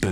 [0.00, 0.06] キ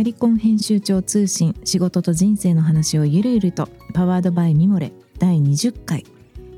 [0.00, 6.04] ャリコン編集長通信仕事と人生の話をゆるゆるとパワードバイミモレ第20回。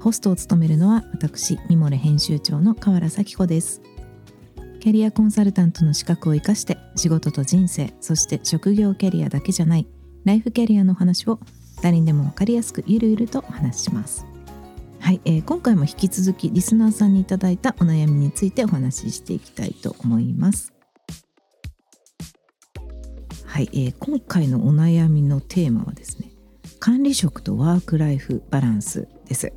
[0.00, 3.82] ホストを務めるのは私ミモレ編集長の河原咲子です。
[4.80, 9.86] キャリアコンサルタントの資格を生かして仕事と人生そして職業キャリアだけじゃない
[10.24, 11.38] ライフキャリアの話を
[11.82, 14.24] 誰にでも分かりやすくゆるゆるとお話しします。
[15.06, 20.72] はい、えー、今回も引き続きリスナーさんにいただいたお悩みについてお話ししていきたいと思います。
[23.44, 26.32] はい、えー、今回のお悩みのテーマはですね
[26.80, 29.52] 管理職とワークライフバランスです。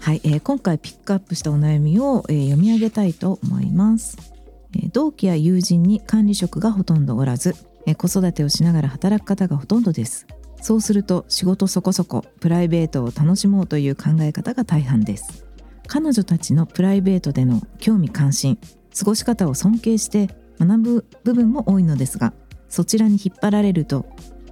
[0.00, 4.18] はい、えー、今回ピックアップしたお悩みを、えー、読み上げたいと思います、
[4.74, 7.54] えー、同期や友人に管理職がほとんどおらず、
[7.86, 10.26] えー、子育てをしながら働く方がほとんどです。
[10.62, 15.44] そうすると仕事そこそこプライベートを楽しもうという考え方が大半です。
[15.88, 18.58] 彼女たちのプライベートでの興味関心
[18.96, 20.28] 過ごし方を尊敬して
[20.58, 22.32] 学ぶ部分も多いのですが
[22.68, 24.06] そちらに引っ張られると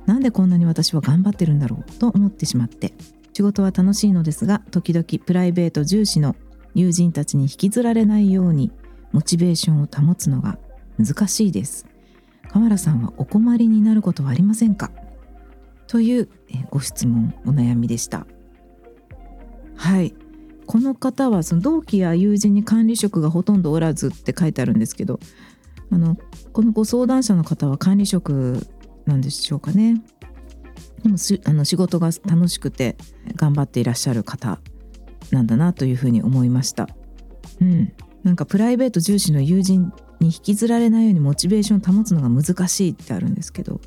[0.05, 2.93] なんでこんなに私は頑張ってるんだろうと思ってしまって
[3.33, 6.35] 仕事は楽しいのですが時々プライベート重視の
[6.75, 8.73] 友人たちに引きずられないように
[9.13, 10.59] モチベーションを保つのが
[10.99, 11.87] 難しいです。
[12.49, 14.91] 河原さんはお困りになることはありませんか？
[15.91, 16.29] という
[16.71, 18.25] ご質問お悩みでした。
[19.75, 20.15] はい。
[20.67, 25.19] この方はその同期や友人に管理職がほとんどおらずって書いてあるんですけど
[25.91, 26.17] あの
[26.53, 28.69] このご相談者の方は管理職
[29.05, 30.01] なんでしょうかね。
[31.03, 32.97] でもあの仕事が楽しくて
[33.35, 34.61] 頑張っていらっしゃる方
[35.33, 36.89] なんだなというふうに思いました。
[37.61, 37.93] うん。
[38.23, 43.81] なんかプライベート重視の友人に引きずられないようにモチベーションを保つのが難しいってあるんですけど。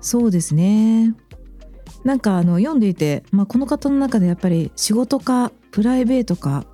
[0.00, 1.14] そうですね。
[2.04, 6.66] なんかあの読んでいて、まあ、この方の中でやっぱり仕事かプライベートか、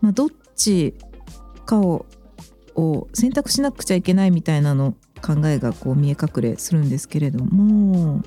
[0.00, 0.94] まあ、どっち
[1.66, 2.06] かを
[2.76, 8.22] を選択しなくちゃいけないみたいなの考えがこう見え隠れするんですけれども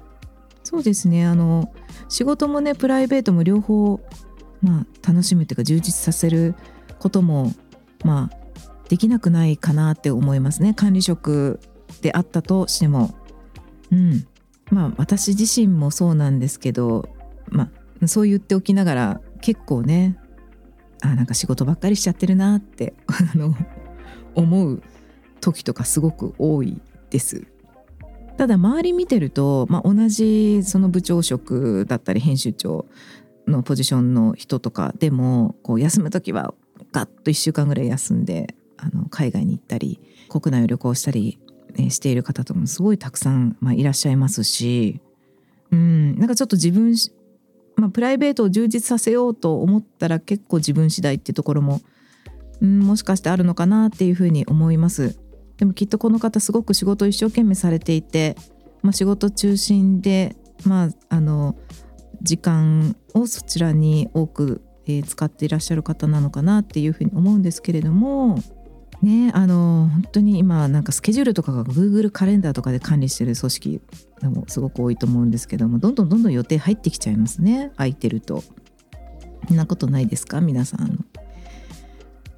[0.62, 1.74] そうですねあの
[2.09, 4.02] 仕事もねプライベートも両方、
[4.62, 6.56] まあ、楽しむっていうか充実させる
[7.00, 7.53] ことも
[8.03, 8.38] まあ
[8.90, 11.62] できなくないかなって思いますね管理職
[12.02, 13.16] であったとしても。
[13.90, 14.28] うん
[14.72, 17.08] まあ私自身もそうなんですけど、
[17.50, 17.70] ま
[18.02, 20.18] あ、そう言っておきながら結構ね
[21.02, 23.56] あなんか仕事ばっかりしちゃってるなって あの
[24.34, 24.82] 思う
[25.42, 27.46] 時とかすごく多いです。
[28.38, 32.88] ただ周り見てると、まあ、同じその部長職だったり編集長
[33.46, 36.56] のポジションの人とかでもこう休む時は
[36.92, 41.40] ガッと1週間ぐらい休んであの海外に行ったり国内を旅行したり
[41.90, 45.02] している方ともすごいたくさん、まあ、いらっしゃいますし、
[45.72, 46.96] うん、なんかちょっと自分、
[47.76, 51.82] まあ、プライベートを充実させようと思ったら結構自分次第ってところも、
[52.62, 55.18] うん、もしかしてあるのかなっていうふうに思います。
[55.58, 58.36] でもきっとこの方すごく仕事を一生懸命されていて、
[58.82, 61.56] まあ、仕事中心で、まあ、あの
[62.22, 68.40] 時間をそちらに多く、えー、使っていらっしゃる方なのかなっていうふうに思うんですけれども
[69.02, 73.82] ねあの本当に今なんかスケジュールとかが Google カレンダーとかで管理してる組織
[74.24, 78.44] もすごく多いと思うんですけどもどんどんどんどん予定入ってきちゃいますね空いてると。
[79.48, 81.06] そんなことないですか皆さん。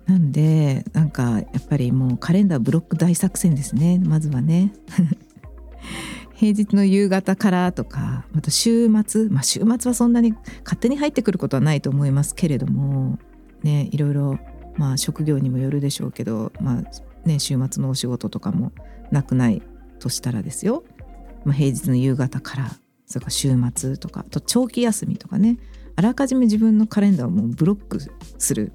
[0.06, 4.74] なんでなんかやっぱりもうカレンダーブロック大作戦ですねまずはね。
[6.36, 13.18] 平日の夕方からとかまた週末まあ週末はそんなに勝手に入ってくることはないと思いますけれども
[13.62, 14.40] ねいろいろ
[14.76, 18.72] まあ職業にもよるでしょうけど、まあね、週末のお仕事とかも
[19.12, 19.62] なくない
[20.00, 20.84] としたらですよ、
[21.46, 22.72] まあ、平日の夕方から
[23.06, 25.58] それから週末とかあと長期休みとかね。
[25.96, 28.00] あらかじめ自分のカレンダーをもうブロック
[28.40, 28.72] する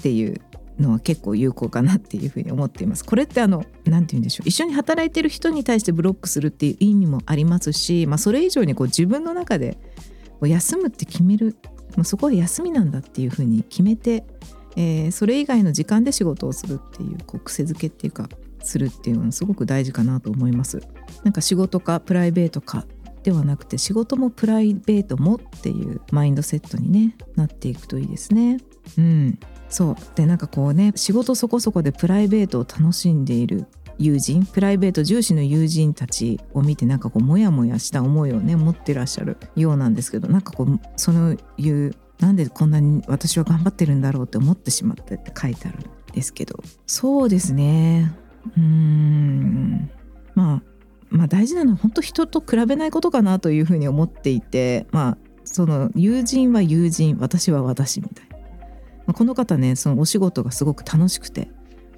[0.00, 0.40] っていう
[0.80, 3.04] のは結構有効かなっていうふうに思っています。
[3.04, 4.48] これってあの何て言うんでしょう。
[4.48, 9.78] 一緒に働いてる人に対してブロックするっていう意味もありますし、まあ、それ以上にこう自分の中で
[10.42, 11.56] 休むって決める、
[11.96, 14.24] まあ、そこは休みなんだっていうふうに決めて
[14.78, 18.28] えー、それ以外の時間で仕事をするっていうこう癖づけっていうか
[18.62, 20.80] するっていうのはすごく大事かなと思います。
[21.24, 22.86] なんか仕事かプライベートか
[23.24, 28.58] ではなくて仕事もプライベートもっていうマインドセットに、ね、なっていくといいですね。
[28.96, 29.38] うん、
[29.68, 33.66] そうでなんかこうね仕事そこそこでプライベートを楽しんでいる
[33.98, 45.82] 友人プライベート重視の友人たちを見てなんかこうモヤモヤした思いをね持ってらっしゃるようなんですけどなんかこうそのいうなんでこんなに私は頑張ってるんだろうって思ってしまったって書いてあるん
[46.12, 46.62] ですけど。
[46.86, 48.12] そうですね。
[48.56, 49.90] うん。
[50.34, 50.62] まあ
[51.10, 58.44] まあ大事なのは本当人と比べないことかなというふうに思っていてまあその友人は友人私は私みたいな、ま
[59.08, 61.50] あ、この方ねそのお仕事がすごく楽しくて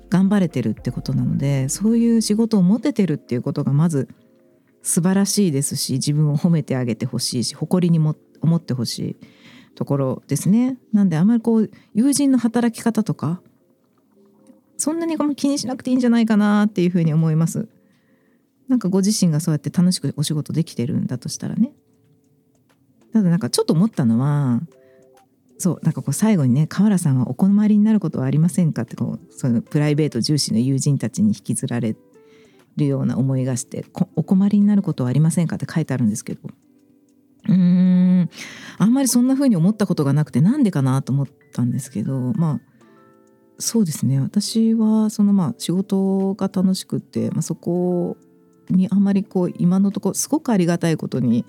[0.09, 4.09] 頑張れてるってことなのでそういう仕事を持ててるっていうことがまず
[4.83, 9.17] 素晴らしいですし自分を褒めてあげてほしいし誇りにも思ってほしい。
[9.81, 10.77] ところですね。
[10.93, 13.41] なんであまりこう友人の働き方とか
[14.77, 17.67] そんなに気にしなくていいんじゃないかなっていうふうに思います。
[18.69, 21.73] なんかご自身がそうやって楽しくお仕事できてるんだとしたらね。
[23.15, 24.61] ただなんかちょっと思ったのは
[25.57, 31.97] そうなんかこう最後にね河原さんはお困りになることはありませんかってこうそのプライベート重視の友人たちに引きずられ
[32.77, 36.43] るような思いがしてお困りになることはありませんかって書いてあるんですけど
[37.51, 38.31] うん。
[38.79, 42.61] あんまりそんな風に思ったことがなくてなんでかなと思ったんですけどまあ
[43.59, 44.19] そうですね。
[44.19, 48.17] 私はそのまあ仕事が楽しくって、まあ、そこ
[48.71, 51.45] にあんまりこう今のところすごくありがたいことに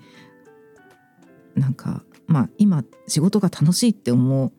[1.54, 4.52] なんかまあ今仕事が楽しいって思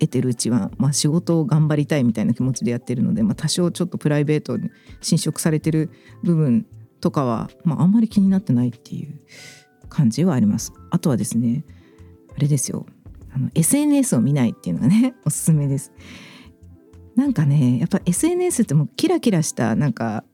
[0.00, 4.70] えてるうちは、まあ、仕事を頑張りたいみたいな気持ちでやってるので、まあ、多少ちょっとプライベートに
[5.00, 5.90] 侵食されてる
[6.22, 6.66] 部分
[7.00, 9.20] とかは、まあ、あんまり気になってないっていう
[9.88, 10.72] 感じはあります。
[10.90, 11.64] あとはですね
[12.36, 12.86] あれですよ
[13.34, 15.92] あの SNS を見ないっていうのがね おすすめです。
[17.16, 20.24] なんかねやっぱ SNS ってもうキラキラしたなんか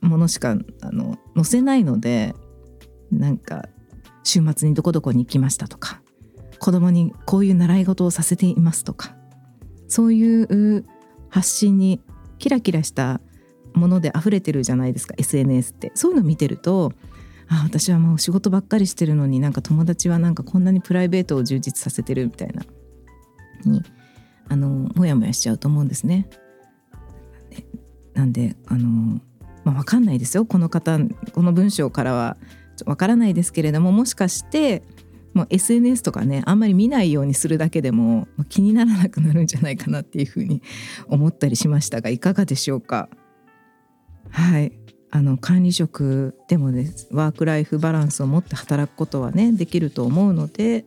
[0.00, 2.34] ものしかあの載せないので
[3.10, 3.68] なんか
[4.22, 6.00] 週末にどこどこに行きましたとか
[6.60, 9.16] 子供にこういう習い事をさせていますとか
[9.88, 10.84] そういう
[11.28, 12.00] 発信に
[12.38, 13.20] キラキラした
[13.74, 16.92] もので溢れてるじゃないですか SNS ってそういうの見てると
[17.48, 22.64] あ私はもう仕事ばっかりしてるのになんか友達はなんかこんなにプライベートを充実させてるみたいな。
[23.64, 23.82] に
[24.48, 26.28] あのモヤモヤしちゃうと思うんですね。
[28.14, 29.20] なんであの、
[29.64, 30.44] まあ、分かんないですよ。
[30.44, 30.98] この方
[31.32, 32.36] この文章からは。
[32.86, 34.84] 分からないですけれどももしかして
[35.34, 40.62] もう SNS とかねあんまり見ないようにするだけでも気にならなくなるんじゃないかなっていうふうに
[41.08, 43.08] 思ったりしましたがいかがでしょうか？
[44.30, 44.72] はい。
[45.10, 50.84] あの管理職でもねワーク・ライフ・バランスを持って働くことはねできると思うので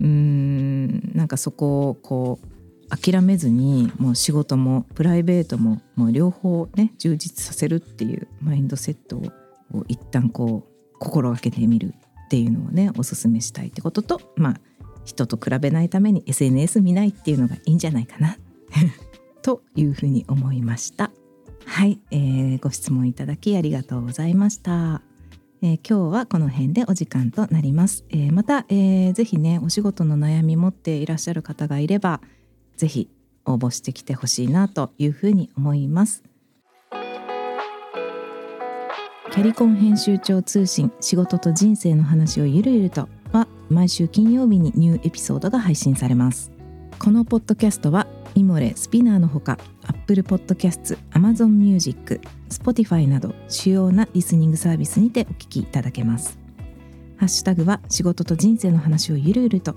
[0.00, 2.56] うーんなんかそこをこう
[2.88, 11.94] 諦めずにもう仕事もプライベートももう両方ね充実させるっていうマインドセットを一旦こう心がけてみる
[12.26, 14.60] っていうのをねおすすめしたいってこととまあ
[15.04, 18.36] 人と比べないために SNS 見ないっていうのがいいんじゃないかな
[19.42, 21.12] というふうに思いました。
[21.76, 25.02] はい、えー、ご質問いただきありがとうございました、
[25.60, 32.22] えー、今日はこの辺でお時間となります、えー、また、えー、ぜひねお仕事の悩み持っていらっしゃる方がいれば
[32.78, 33.10] ぜひ
[33.44, 36.22] 応募してきてほしいなというふうに思います。
[39.30, 46.50] キャリコン編集長通信仕事と人生の話をゆるゆるとは毎週金曜日にニューエピソードが配信されます。
[46.98, 49.58] このポッドキャストはイモレスピナーのほか
[50.08, 56.38] Apple Podcasts、Amazon Music、Spotify など主要なリスニングサービスにてお聞きいただけます
[57.16, 59.74] ハッシュタグは仕事と人生の話をゆるゆると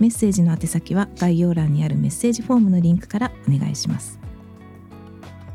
[0.00, 4.18] メッセージの宛先は概要欄にあるメッセージフォームのリンクからお願いします。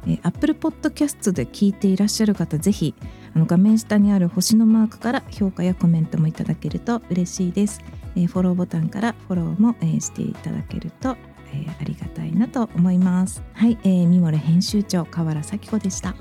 [0.08, 2.94] え Apple Podcast で聞いていらっしゃる方ぜひ
[3.36, 7.82] あの画面下にある星のマークから評価やコメントもいただけると嬉しいです。
[8.16, 11.18] えフォローボタンからフォローも、えしていただけると、
[11.54, 13.44] えありがたいなと思います。
[13.54, 16.16] はい、えー、ミモレ編集長河原咲子でした。